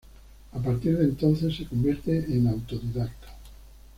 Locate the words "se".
1.55-1.67